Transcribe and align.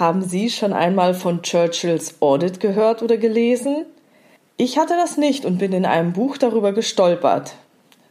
Haben 0.00 0.22
Sie 0.22 0.48
schon 0.48 0.72
einmal 0.72 1.12
von 1.12 1.42
Churchills 1.42 2.22
Audit 2.22 2.58
gehört 2.58 3.02
oder 3.02 3.18
gelesen? 3.18 3.84
Ich 4.56 4.78
hatte 4.78 4.94
das 4.94 5.18
nicht 5.18 5.44
und 5.44 5.58
bin 5.58 5.74
in 5.74 5.84
einem 5.84 6.14
Buch 6.14 6.38
darüber 6.38 6.72
gestolpert. 6.72 7.54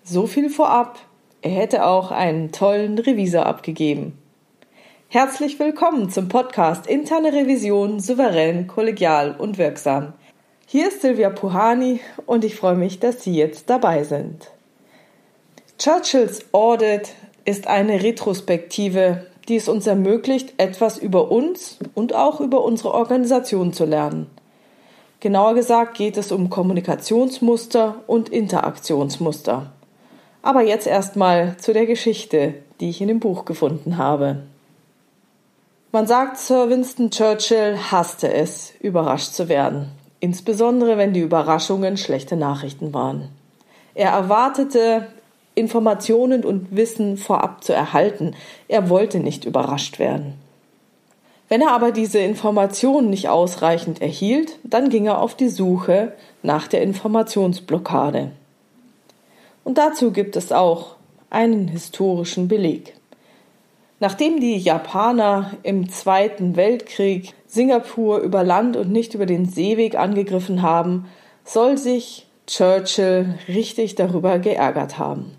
So 0.03 0.27
viel 0.27 0.51
vorab. 0.51 0.99
Er 1.41 1.49
hätte 1.49 1.87
auch 1.87 2.11
einen 2.11 2.51
tollen 2.51 2.99
Revisor 2.99 3.47
abgegeben. 3.47 4.15
Herzlich 5.07 5.57
willkommen 5.57 6.11
zum 6.11 6.29
Podcast 6.29 6.85
Interne 6.85 7.33
Revision 7.33 7.99
souverän, 7.99 8.67
kollegial 8.67 9.35
und 9.35 9.57
wirksam. 9.57 10.13
Hier 10.67 10.89
ist 10.89 11.01
Silvia 11.01 11.31
Puhani 11.31 12.01
und 12.27 12.45
ich 12.45 12.55
freue 12.55 12.75
mich, 12.75 12.99
dass 12.99 13.23
Sie 13.23 13.33
jetzt 13.33 13.67
dabei 13.67 14.03
sind. 14.03 14.51
Churchills 15.79 16.45
Audit 16.51 17.15
ist 17.45 17.65
eine 17.65 18.03
Retrospektive, 18.03 19.25
die 19.49 19.55
es 19.55 19.67
uns 19.67 19.87
ermöglicht, 19.87 20.53
etwas 20.57 20.97
über 20.97 21.31
uns 21.31 21.77
und 21.95 22.13
auch 22.15 22.39
über 22.39 22.63
unsere 22.63 22.93
Organisation 22.93 23.73
zu 23.73 23.85
lernen. 23.85 24.27
Genauer 25.19 25.55
gesagt 25.55 25.97
geht 25.97 26.15
es 26.15 26.31
um 26.31 26.49
Kommunikationsmuster 26.49 27.95
und 28.07 28.29
Interaktionsmuster. 28.29 29.73
Aber 30.41 30.61
jetzt 30.61 30.87
erstmal 30.87 31.57
zu 31.57 31.73
der 31.73 31.85
Geschichte, 31.85 32.53
die 32.79 32.89
ich 32.89 33.01
in 33.01 33.09
dem 33.09 33.19
Buch 33.19 33.43
gefunden 33.43 33.97
habe. 33.97 34.43
Man 35.91 36.07
sagt, 36.07 36.37
Sir 36.37 36.69
Winston 36.69 37.09
Churchill 37.09 37.75
hasste 37.91 38.31
es, 38.31 38.71
überrascht 38.79 39.33
zu 39.33 39.49
werden, 39.49 39.89
insbesondere 40.19 40.97
wenn 40.97 41.13
die 41.13 41.19
Überraschungen 41.19 41.97
schlechte 41.97 42.37
Nachrichten 42.37 42.93
waren. 42.93 43.29
Er 43.95 44.11
erwartete, 44.11 45.07
Informationen 45.55 46.45
und 46.45 46.75
Wissen 46.75 47.17
vorab 47.17 47.63
zu 47.63 47.73
erhalten. 47.73 48.35
Er 48.67 48.89
wollte 48.89 49.19
nicht 49.19 49.45
überrascht 49.45 49.99
werden. 49.99 50.35
Wenn 51.49 51.61
er 51.61 51.71
aber 51.71 51.91
diese 51.91 52.19
Informationen 52.19 53.09
nicht 53.09 53.27
ausreichend 53.27 54.01
erhielt, 54.01 54.59
dann 54.63 54.89
ging 54.89 55.07
er 55.07 55.19
auf 55.19 55.35
die 55.35 55.49
Suche 55.49 56.13
nach 56.43 56.67
der 56.67 56.83
Informationsblockade. 56.83 58.31
Und 59.63 59.77
dazu 59.79 60.11
gibt 60.11 60.35
es 60.35 60.51
auch 60.51 60.95
einen 61.31 61.67
historischen 61.67 62.47
Beleg. 62.47 62.93
Nachdem 63.99 64.39
die 64.39 64.57
Japaner 64.57 65.51
im 65.63 65.89
Zweiten 65.89 66.55
Weltkrieg 66.55 67.33
Singapur 67.47 68.19
über 68.19 68.43
Land 68.43 68.77
und 68.77 68.91
nicht 68.91 69.15
über 69.15 69.25
den 69.25 69.45
Seeweg 69.45 69.95
angegriffen 69.95 70.61
haben, 70.61 71.07
soll 71.43 71.77
sich 71.77 72.27
Churchill 72.49 73.35
richtig 73.47 73.93
darüber 73.93 74.39
geärgert 74.39 74.97
haben. 74.97 75.37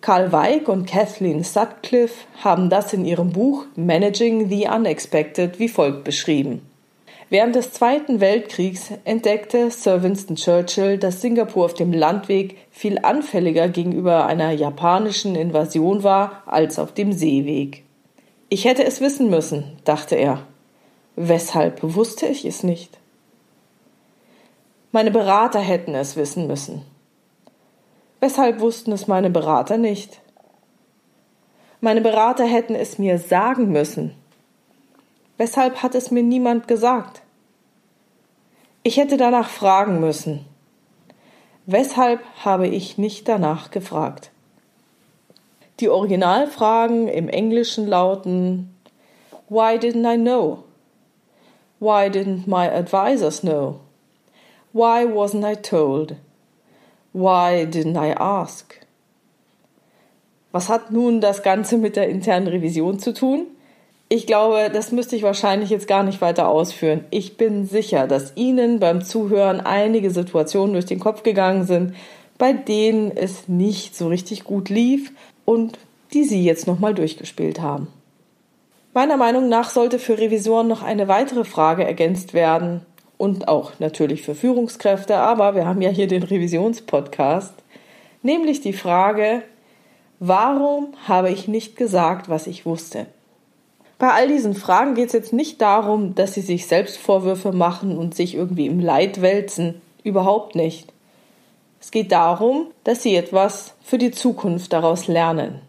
Karl 0.00 0.30
Weig 0.30 0.68
und 0.68 0.86
Kathleen 0.86 1.42
Sutcliffe 1.42 2.26
haben 2.42 2.70
das 2.70 2.92
in 2.92 3.04
ihrem 3.04 3.30
Buch 3.32 3.64
Managing 3.74 4.48
the 4.48 4.68
Unexpected 4.68 5.58
wie 5.58 5.68
folgt 5.68 6.04
beschrieben. 6.04 6.62
Während 7.28 7.56
des 7.56 7.72
Zweiten 7.72 8.20
Weltkriegs 8.20 8.92
entdeckte 9.04 9.70
Sir 9.70 10.04
Winston 10.04 10.36
Churchill, 10.36 10.98
dass 10.98 11.20
Singapur 11.20 11.64
auf 11.64 11.74
dem 11.74 11.92
Landweg 11.92 12.58
viel 12.70 12.98
anfälliger 12.98 13.68
gegenüber 13.68 14.26
einer 14.26 14.52
japanischen 14.52 15.34
Invasion 15.34 16.04
war 16.04 16.44
als 16.46 16.78
auf 16.78 16.92
dem 16.92 17.12
Seeweg. 17.12 17.82
Ich 18.48 18.64
hätte 18.64 18.84
es 18.84 19.00
wissen 19.00 19.28
müssen, 19.28 19.78
dachte 19.84 20.14
er. 20.14 20.42
Weshalb 21.16 21.80
wusste 21.82 22.26
ich 22.26 22.44
es 22.44 22.62
nicht? 22.62 22.98
Meine 24.94 25.10
Berater 25.10 25.58
hätten 25.58 25.96
es 25.96 26.14
wissen 26.14 26.46
müssen. 26.46 26.82
Weshalb 28.20 28.60
wussten 28.60 28.92
es 28.92 29.08
meine 29.08 29.28
Berater 29.28 29.76
nicht? 29.76 30.20
Meine 31.80 32.00
Berater 32.00 32.44
hätten 32.44 32.76
es 32.76 32.96
mir 32.96 33.18
sagen 33.18 33.72
müssen. 33.72 34.14
Weshalb 35.36 35.82
hat 35.82 35.96
es 35.96 36.12
mir 36.12 36.22
niemand 36.22 36.68
gesagt? 36.68 37.22
Ich 38.84 38.96
hätte 38.96 39.16
danach 39.16 39.48
fragen 39.48 39.98
müssen. 39.98 40.46
Weshalb 41.66 42.20
habe 42.44 42.68
ich 42.68 42.96
nicht 42.96 43.26
danach 43.26 43.72
gefragt? 43.72 44.30
Die 45.80 45.88
Originalfragen 45.88 47.08
im 47.08 47.28
Englischen 47.28 47.88
lauten 47.88 48.76
Why 49.48 49.76
didn't 49.76 50.08
I 50.08 50.16
know? 50.16 50.62
Why 51.80 52.08
didn't 52.08 52.46
my 52.46 52.70
advisors 52.70 53.40
know? 53.40 53.80
Why 54.74 55.06
wasn't 55.06 55.48
I 55.48 55.54
told? 55.54 56.16
Why 57.12 57.64
didn't 57.64 57.96
I 57.96 58.12
ask? 58.12 58.74
Was 60.50 60.68
hat 60.68 60.90
nun 60.90 61.20
das 61.20 61.44
Ganze 61.44 61.78
mit 61.78 61.94
der 61.94 62.08
internen 62.08 62.48
Revision 62.48 62.98
zu 62.98 63.14
tun? 63.14 63.46
Ich 64.08 64.26
glaube, 64.26 64.70
das 64.72 64.90
müsste 64.90 65.14
ich 65.14 65.22
wahrscheinlich 65.22 65.70
jetzt 65.70 65.86
gar 65.86 66.02
nicht 66.02 66.20
weiter 66.20 66.48
ausführen. 66.48 67.04
Ich 67.10 67.36
bin 67.36 67.66
sicher, 67.66 68.08
dass 68.08 68.32
Ihnen 68.34 68.80
beim 68.80 69.04
Zuhören 69.04 69.60
einige 69.60 70.10
Situationen 70.10 70.72
durch 70.72 70.86
den 70.86 70.98
Kopf 70.98 71.22
gegangen 71.22 71.66
sind, 71.66 71.94
bei 72.36 72.52
denen 72.52 73.16
es 73.16 73.46
nicht 73.46 73.94
so 73.94 74.08
richtig 74.08 74.42
gut 74.42 74.70
lief 74.70 75.12
und 75.44 75.78
die 76.12 76.24
Sie 76.24 76.44
jetzt 76.44 76.66
nochmal 76.66 76.94
durchgespielt 76.94 77.60
haben. 77.60 77.86
Meiner 78.92 79.16
Meinung 79.16 79.48
nach 79.48 79.70
sollte 79.70 80.00
für 80.00 80.18
Revisoren 80.18 80.66
noch 80.66 80.82
eine 80.82 81.06
weitere 81.06 81.44
Frage 81.44 81.84
ergänzt 81.84 82.34
werden 82.34 82.84
und 83.16 83.48
auch 83.48 83.72
natürlich 83.78 84.22
für 84.22 84.34
Führungskräfte, 84.34 85.16
aber 85.16 85.54
wir 85.54 85.66
haben 85.66 85.82
ja 85.82 85.90
hier 85.90 86.06
den 86.06 86.22
Revisionspodcast, 86.22 87.54
nämlich 88.22 88.60
die 88.60 88.72
Frage, 88.72 89.42
warum 90.20 90.88
habe 91.06 91.30
ich 91.30 91.48
nicht 91.48 91.76
gesagt, 91.76 92.28
was 92.28 92.46
ich 92.46 92.66
wusste? 92.66 93.06
Bei 93.98 94.10
all 94.10 94.28
diesen 94.28 94.54
Fragen 94.54 94.94
geht 94.94 95.06
es 95.06 95.12
jetzt 95.12 95.32
nicht 95.32 95.62
darum, 95.62 96.14
dass 96.14 96.34
sie 96.34 96.40
sich 96.40 96.66
selbst 96.66 96.98
Vorwürfe 96.98 97.52
machen 97.52 97.96
und 97.96 98.14
sich 98.14 98.34
irgendwie 98.34 98.66
im 98.66 98.80
Leid 98.80 99.22
wälzen. 99.22 99.80
Überhaupt 100.02 100.56
nicht. 100.56 100.92
Es 101.80 101.90
geht 101.90 102.12
darum, 102.12 102.66
dass 102.82 103.02
sie 103.02 103.14
etwas 103.14 103.74
für 103.82 103.98
die 103.98 104.10
Zukunft 104.10 104.72
daraus 104.72 105.06
lernen. 105.06 105.60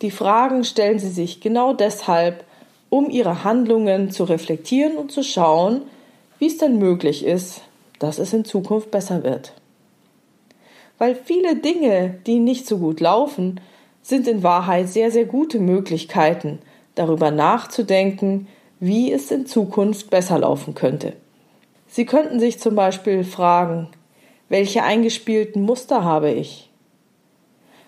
Die 0.00 0.10
Fragen 0.10 0.64
stellen 0.64 0.98
sie 0.98 1.10
sich 1.10 1.40
genau 1.40 1.72
deshalb, 1.72 2.44
um 2.88 3.10
ihre 3.10 3.44
Handlungen 3.44 4.10
zu 4.10 4.24
reflektieren 4.24 4.96
und 4.96 5.12
zu 5.12 5.22
schauen, 5.22 5.82
wie 6.42 6.48
es 6.48 6.58
denn 6.58 6.76
möglich 6.78 7.24
ist, 7.24 7.60
dass 8.00 8.18
es 8.18 8.32
in 8.32 8.44
Zukunft 8.44 8.90
besser 8.90 9.22
wird. 9.22 9.52
Weil 10.98 11.14
viele 11.14 11.54
Dinge, 11.54 12.18
die 12.26 12.40
nicht 12.40 12.66
so 12.66 12.78
gut 12.78 12.98
laufen, 12.98 13.60
sind 14.02 14.26
in 14.26 14.42
Wahrheit 14.42 14.88
sehr, 14.88 15.12
sehr 15.12 15.24
gute 15.24 15.60
Möglichkeiten, 15.60 16.58
darüber 16.96 17.30
nachzudenken, 17.30 18.48
wie 18.80 19.12
es 19.12 19.30
in 19.30 19.46
Zukunft 19.46 20.10
besser 20.10 20.40
laufen 20.40 20.74
könnte. 20.74 21.12
Sie 21.86 22.06
könnten 22.06 22.40
sich 22.40 22.58
zum 22.58 22.74
Beispiel 22.74 23.22
fragen, 23.22 23.86
welche 24.48 24.82
eingespielten 24.82 25.62
Muster 25.62 26.02
habe 26.02 26.32
ich? 26.32 26.70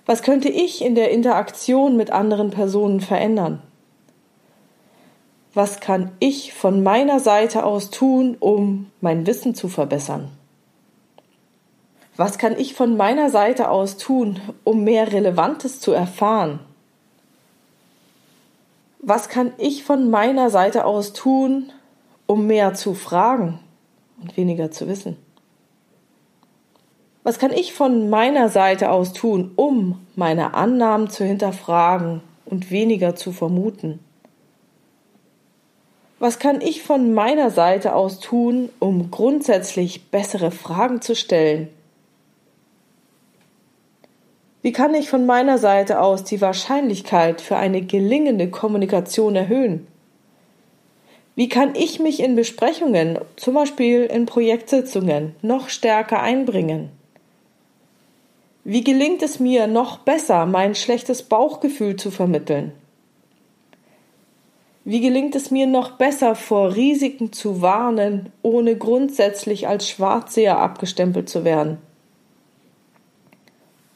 Was 0.07 0.23
könnte 0.23 0.49
ich 0.49 0.85
in 0.85 0.95
der 0.95 1.11
Interaktion 1.11 1.97
mit 1.97 2.13
anderen 2.13 2.51
Personen 2.51 3.01
verändern? 3.01 3.65
Was 5.55 5.81
kann 5.81 6.11
ich 6.19 6.53
von 6.53 6.83
meiner 6.83 7.21
Seite 7.21 7.65
aus 7.65 7.91
tun, 7.91 8.37
um 8.41 8.91
mein 9.01 9.27
Wissen 9.27 9.55
zu 9.55 9.69
verbessern? 9.69 10.31
Was 12.17 12.39
kann 12.39 12.59
ich 12.59 12.75
von 12.75 12.97
meiner 12.97 13.31
Seite 13.31 13.71
aus 13.71 13.97
tun, 13.97 14.41
um 14.65 14.85
mehr 14.85 15.13
Relevantes 15.13 15.81
zu 15.81 15.93
erfahren? 15.93 16.61
was 19.07 19.29
kann 19.29 19.53
ich 19.59 19.85
von 19.85 20.11
meiner 20.11 20.51
Seite 20.51 20.87
aus 20.87 21.13
tun, 21.13 21.71
um 22.27 22.47
mehr 22.47 22.75
zu 22.75 22.95
fragen 22.95 23.61
und 24.21 24.37
weniger 24.37 24.71
zu 24.71 24.89
wissen? 24.89 25.17
Was 27.23 27.39
kann 27.39 27.53
ich 27.53 27.73
von 27.73 28.09
meiner 28.09 28.49
Seite 28.49 28.91
aus 28.91 29.13
tun, 29.13 29.53
um 29.57 30.01
meine 30.17 30.55
Annahmen 30.55 31.11
zu 31.11 31.25
hinterfragen 31.25 32.23
und 32.47 32.71
weniger 32.71 33.15
zu 33.15 33.33
vermuten? 33.33 34.01
Was 36.19 36.39
kann 36.39 36.61
ich 36.61 36.83
von 36.83 37.13
meiner 37.13 37.51
Seite 37.51 37.95
aus 37.95 38.21
tun, 38.21 38.71
um 38.79 39.11
grundsätzlich 39.11 40.11
bessere 40.11 40.51
Fragen 40.51 41.03
zu 41.03 41.15
stellen 41.15 41.69
wie 44.65 44.73
kann 44.73 44.95
ich 44.95 45.11
von 45.11 45.27
meiner 45.27 45.59
Seite 45.59 46.01
aus 46.01 46.25
die 46.25 46.41
Wahrscheinlichkeit 46.41 47.43
für 47.43 47.59
eine 47.59 47.83
gelingende 47.83 48.49
Kommunikation 48.49 49.37
erhöhen? 49.37 49.87
Wie 51.35 51.51
kann 51.51 51.75
ich 51.75 52.01
mich 52.01 52.21
in 52.21 52.35
Besprechungen, 52.35 53.19
zum 53.37 53.53
Beispiel 53.53 54.05
in 54.05 54.25
Projektsitzungen, 54.25 55.37
noch 55.43 55.69
stärker 55.69 56.23
einbringen? 56.23 56.89
Wie 58.65 58.83
gelingt 58.83 59.23
es 59.23 59.39
mir 59.39 59.67
noch 59.67 59.99
besser, 59.99 60.47
mein 60.47 60.75
schlechtes 60.75 61.25
Bauchgefühl 61.25 61.97
zu 61.97 62.11
vermitteln? 62.11 62.73
Wie 64.87 65.01
gelingt 65.01 65.35
es 65.35 65.51
mir 65.51 65.67
noch 65.67 65.93
besser, 65.93 66.35
vor 66.35 66.77
Risiken 66.77 67.33
zu 67.33 67.63
warnen, 67.63 68.31
ohne 68.43 68.77
grundsätzlich 68.77 69.67
als 69.67 69.89
Schwarzseher 69.89 70.59
abgestempelt 70.59 71.29
zu 71.29 71.43
werden? 71.45 71.79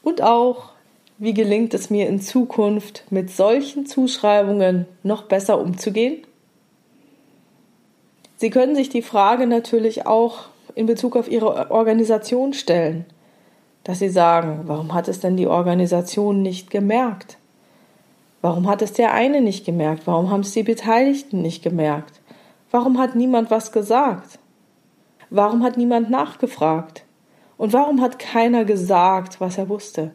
Und 0.01 0.23
auch, 0.23 0.71
wie 1.19 1.35
gelingt 1.35 1.75
es 1.75 1.91
mir 1.91 2.07
in 2.07 2.19
Zukunft, 2.19 3.03
mit 3.11 3.29
solchen 3.29 3.85
Zuschreibungen 3.85 4.87
noch 5.03 5.23
besser 5.23 5.61
umzugehen? 5.61 6.23
Sie 8.37 8.49
können 8.49 8.75
sich 8.75 8.89
die 8.89 9.01
Frage 9.03 9.45
natürlich 9.45 10.07
auch 10.07 10.45
in 10.73 10.87
Bezug 10.87 11.15
auf 11.15 11.29
Ihre 11.29 11.69
Organisation 11.69 12.53
stellen, 12.53 13.05
dass 13.83 13.99
Sie 13.99 14.09
sagen, 14.09 14.61
warum 14.65 14.93
hat 14.93 15.07
es 15.07 15.19
denn 15.19 15.37
die 15.37 15.47
Organisation 15.47 16.41
nicht 16.41 16.71
gemerkt? 16.71 17.38
Warum 18.41 18.67
hat 18.67 18.81
es 18.81 18.93
der 18.93 19.13
eine 19.13 19.41
nicht 19.41 19.65
gemerkt? 19.65 20.07
Warum 20.07 20.31
haben 20.31 20.41
es 20.41 20.53
die 20.53 20.63
Beteiligten 20.63 21.41
nicht 21.41 21.61
gemerkt? 21.61 22.21
Warum 22.71 22.97
hat 22.97 23.15
niemand 23.15 23.51
was 23.51 23.71
gesagt? 23.71 24.39
Warum 25.29 25.63
hat 25.63 25.77
niemand 25.77 26.09
nachgefragt? 26.09 27.03
Und 27.57 27.73
warum 27.73 28.01
hat 28.01 28.19
keiner 28.19 28.63
gesagt, 28.63 29.41
was 29.41 29.57
er 29.57 29.67
wusste? 29.67 30.11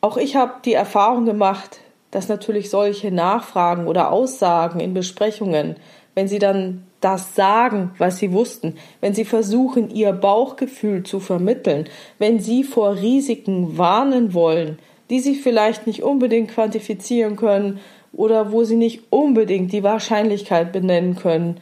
Auch 0.00 0.16
ich 0.16 0.36
habe 0.36 0.54
die 0.64 0.74
Erfahrung 0.74 1.24
gemacht, 1.24 1.80
dass 2.10 2.28
natürlich 2.28 2.70
solche 2.70 3.10
Nachfragen 3.10 3.86
oder 3.86 4.12
Aussagen 4.12 4.80
in 4.80 4.94
Besprechungen, 4.94 5.76
wenn 6.14 6.28
sie 6.28 6.38
dann 6.38 6.86
das 7.00 7.34
sagen, 7.34 7.92
was 7.98 8.18
sie 8.18 8.32
wussten, 8.32 8.76
wenn 9.00 9.14
sie 9.14 9.24
versuchen, 9.24 9.90
ihr 9.90 10.12
Bauchgefühl 10.12 11.02
zu 11.02 11.20
vermitteln, 11.20 11.88
wenn 12.18 12.40
sie 12.40 12.64
vor 12.64 12.96
Risiken 12.96 13.78
warnen 13.78 14.34
wollen, 14.34 14.78
die 15.10 15.20
sie 15.20 15.34
vielleicht 15.34 15.86
nicht 15.86 16.02
unbedingt 16.02 16.50
quantifizieren 16.50 17.36
können 17.36 17.80
oder 18.12 18.52
wo 18.52 18.64
sie 18.64 18.76
nicht 18.76 19.02
unbedingt 19.10 19.72
die 19.72 19.82
Wahrscheinlichkeit 19.82 20.72
benennen 20.72 21.16
können, 21.16 21.60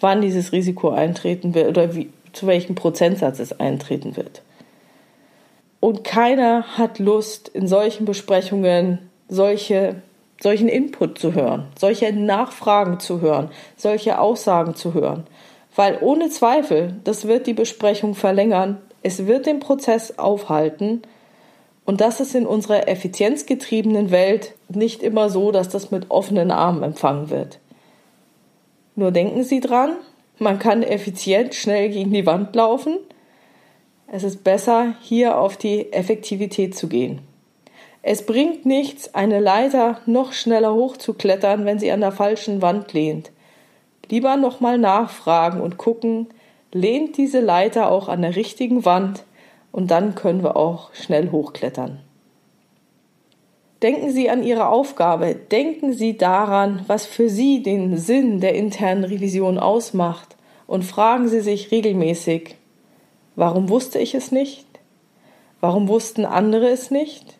wann 0.00 0.20
dieses 0.20 0.52
Risiko 0.52 0.90
eintreten 0.90 1.54
wird 1.54 1.68
oder 1.68 1.94
wie, 1.94 2.10
zu 2.32 2.46
welchem 2.46 2.74
Prozentsatz 2.74 3.38
es 3.38 3.58
eintreten 3.58 4.16
wird. 4.16 4.42
Und 5.80 6.02
keiner 6.02 6.78
hat 6.78 6.98
Lust, 6.98 7.48
in 7.48 7.66
solchen 7.66 8.06
Besprechungen 8.06 8.98
solche, 9.28 9.96
solchen 10.40 10.68
Input 10.68 11.18
zu 11.18 11.34
hören, 11.34 11.66
solche 11.78 12.12
Nachfragen 12.12 13.00
zu 13.00 13.20
hören, 13.20 13.50
solche 13.76 14.18
Aussagen 14.18 14.74
zu 14.74 14.94
hören. 14.94 15.26
Weil 15.76 15.98
ohne 16.00 16.30
Zweifel, 16.30 16.94
das 17.04 17.26
wird 17.26 17.46
die 17.46 17.52
Besprechung 17.52 18.14
verlängern, 18.14 18.78
es 19.02 19.26
wird 19.26 19.46
den 19.46 19.60
Prozess 19.60 20.18
aufhalten 20.18 21.02
und 21.84 22.00
das 22.00 22.20
ist 22.20 22.34
in 22.34 22.46
unserer 22.46 22.88
effizienzgetriebenen 22.88 24.10
Welt 24.10 24.54
nicht 24.68 25.02
immer 25.02 25.28
so, 25.28 25.52
dass 25.52 25.68
das 25.68 25.90
mit 25.90 26.10
offenen 26.10 26.50
Armen 26.50 26.82
empfangen 26.82 27.30
wird. 27.30 27.58
Nur 28.96 29.10
denken 29.10 29.44
Sie 29.44 29.60
dran, 29.60 29.96
man 30.38 30.58
kann 30.58 30.82
effizient 30.82 31.54
schnell 31.54 31.90
gegen 31.90 32.12
die 32.12 32.26
Wand 32.26 32.54
laufen. 32.56 32.98
Es 34.06 34.24
ist 34.24 34.44
besser, 34.44 34.94
hier 35.00 35.38
auf 35.38 35.56
die 35.56 35.92
Effektivität 35.92 36.76
zu 36.76 36.88
gehen. 36.88 37.20
Es 38.02 38.26
bringt 38.26 38.66
nichts, 38.66 39.14
eine 39.14 39.40
Leiter 39.40 40.00
noch 40.06 40.32
schneller 40.32 40.74
hochzuklettern, 40.74 41.64
wenn 41.64 41.78
sie 41.78 41.90
an 41.90 42.00
der 42.00 42.12
falschen 42.12 42.60
Wand 42.60 42.92
lehnt. 42.92 43.30
Lieber 44.10 44.36
nochmal 44.36 44.76
nachfragen 44.76 45.60
und 45.60 45.78
gucken, 45.78 46.28
lehnt 46.72 47.16
diese 47.16 47.40
Leiter 47.40 47.90
auch 47.90 48.08
an 48.08 48.20
der 48.20 48.36
richtigen 48.36 48.84
Wand 48.84 49.24
und 49.74 49.90
dann 49.90 50.14
können 50.14 50.44
wir 50.44 50.56
auch 50.56 50.94
schnell 50.94 51.32
hochklettern. 51.32 51.98
Denken 53.82 54.12
Sie 54.12 54.30
an 54.30 54.44
Ihre 54.44 54.68
Aufgabe, 54.68 55.34
denken 55.34 55.92
Sie 55.92 56.16
daran, 56.16 56.84
was 56.86 57.06
für 57.06 57.28
Sie 57.28 57.60
den 57.60 57.96
Sinn 57.96 58.40
der 58.40 58.54
internen 58.54 59.02
Revision 59.02 59.58
ausmacht 59.58 60.36
und 60.68 60.84
fragen 60.84 61.26
Sie 61.26 61.40
sich 61.40 61.72
regelmäßig, 61.72 62.54
warum 63.34 63.68
wusste 63.68 63.98
ich 63.98 64.14
es 64.14 64.30
nicht? 64.30 64.64
Warum 65.60 65.88
wussten 65.88 66.24
andere 66.24 66.68
es 66.68 66.92
nicht? 66.92 67.36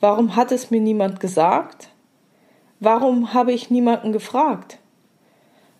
Warum 0.00 0.36
hat 0.36 0.52
es 0.52 0.70
mir 0.70 0.82
niemand 0.82 1.18
gesagt? 1.18 1.88
Warum 2.78 3.32
habe 3.32 3.52
ich 3.52 3.70
niemanden 3.70 4.12
gefragt? 4.12 4.80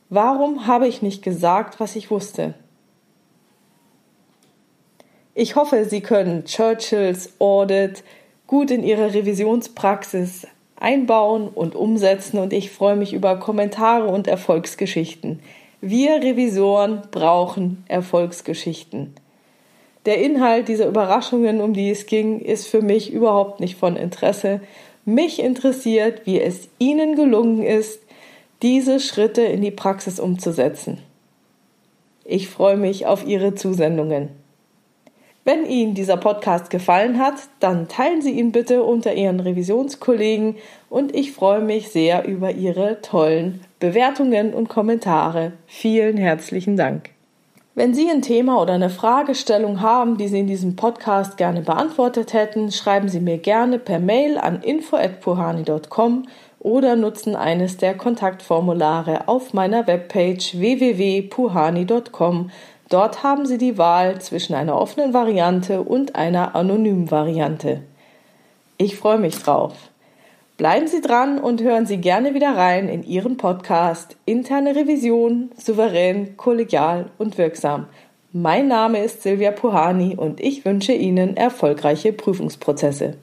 Warum 0.09 0.67
habe 0.67 0.89
ich 0.89 1.03
nicht 1.03 1.23
gesagt, 1.23 1.79
was 1.79 1.95
ich 1.95 2.11
wusste? 2.11 2.55
Ich 5.41 5.55
hoffe, 5.55 5.85
Sie 5.85 6.01
können 6.01 6.47
Churchills 6.47 7.33
Audit 7.39 8.03
gut 8.49 8.73
in 8.73 8.83
Ihre 8.83 9.15
Revisionspraxis 9.15 10.49
einbauen 10.75 11.47
und 11.47 11.77
umsetzen 11.77 12.39
und 12.39 12.53
ich 12.53 12.73
freue 12.73 12.97
mich 12.97 13.13
über 13.13 13.37
Kommentare 13.37 14.09
und 14.09 14.27
Erfolgsgeschichten. 14.27 15.39
Wir 15.81 16.21
Revisoren 16.21 17.03
brauchen 17.13 17.85
Erfolgsgeschichten. 17.87 19.15
Der 20.07 20.21
Inhalt 20.21 20.67
dieser 20.67 20.89
Überraschungen, 20.89 21.61
um 21.61 21.73
die 21.73 21.91
es 21.91 22.07
ging, 22.07 22.41
ist 22.41 22.67
für 22.67 22.83
mich 22.83 23.13
überhaupt 23.13 23.61
nicht 23.61 23.77
von 23.77 23.95
Interesse. 23.95 24.61
Mich 25.05 25.39
interessiert, 25.41 26.23
wie 26.25 26.41
es 26.41 26.69
Ihnen 26.81 27.15
gelungen 27.15 27.63
ist, 27.63 28.01
diese 28.63 28.99
Schritte 28.99 29.43
in 29.43 29.63
die 29.63 29.71
Praxis 29.71 30.19
umzusetzen. 30.19 30.99
Ich 32.25 32.49
freue 32.49 32.77
mich 32.77 33.07
auf 33.07 33.25
Ihre 33.25 33.55
Zusendungen. 33.55 34.31
Wenn 35.49 35.65
Ihnen 35.65 35.95
dieser 35.95 36.19
Podcast 36.19 36.69
gefallen 36.69 37.19
hat, 37.19 37.37
dann 37.59 37.89
teilen 37.89 38.21
Sie 38.21 38.33
ihn 38.33 38.53
bitte 38.53 38.83
unter 38.83 39.15
Ihren 39.15 39.41
Revisionskollegen 39.41 40.57
und 40.91 41.17
ich 41.17 41.33
freue 41.33 41.63
mich 41.63 41.89
sehr 41.89 42.29
über 42.29 42.51
Ihre 42.51 43.01
tollen 43.01 43.63
Bewertungen 43.81 44.53
und 44.53 44.69
Kommentare. 44.69 45.53
Vielen 45.67 46.19
herzlichen 46.19 46.77
Dank. 46.77 47.13
Wenn 47.75 47.95
Sie 47.95 48.11
ein 48.11 48.21
Thema 48.21 48.61
oder 48.61 48.75
eine 48.75 48.91
Fragestellung 48.91 49.81
haben, 49.81 50.19
die 50.19 50.29
Sie 50.29 50.41
in 50.41 50.49
diesem 50.49 50.77
Podcast 50.77 51.39
gerne 51.39 51.63
beantwortet 51.63 52.35
hätten, 52.35 52.71
schreiben 52.71 53.09
Sie 53.09 53.21
mir 53.21 53.39
gerne 53.39 53.79
per 53.79 54.01
Mail 54.01 54.37
an 54.37 54.61
info@puhani.com 54.61 56.25
oder 56.61 56.95
nutzen 56.95 57.37
eines 57.37 57.79
der 57.79 57.97
Kontaktformulare 57.97 59.29
auf 59.29 59.55
meiner 59.55 59.87
Webpage 59.87 60.59
www.puhani.com. 60.59 62.51
Dort 62.89 63.23
haben 63.23 63.45
Sie 63.45 63.59
die 63.59 63.77
Wahl 63.77 64.19
zwischen 64.21 64.55
einer 64.55 64.81
offenen 64.81 65.13
Variante 65.13 65.83
und 65.83 66.17
einer 66.17 66.57
anonymen 66.57 67.11
Variante. 67.11 67.83
Ich 68.79 68.97
freue 68.97 69.19
mich 69.19 69.43
drauf. 69.43 69.75
Bleiben 70.57 70.89
Sie 70.89 71.03
dran 71.03 71.39
und 71.39 71.63
hören 71.63 71.85
Sie 71.85 71.99
gerne 71.99 72.33
wieder 72.33 72.57
rein 72.57 72.89
in 72.89 73.05
Ihren 73.05 73.37
Podcast 73.37 74.17
Interne 74.25 74.75
Revision, 74.75 75.51
souverän, 75.57 76.37
kollegial 76.37 77.11
und 77.19 77.37
wirksam. 77.37 77.87
Mein 78.33 78.69
Name 78.69 79.05
ist 79.05 79.23
Silvia 79.23 79.51
Puhani 79.51 80.17
und 80.17 80.41
ich 80.41 80.65
wünsche 80.65 80.93
Ihnen 80.93 81.37
erfolgreiche 81.37 82.13
Prüfungsprozesse. 82.13 83.15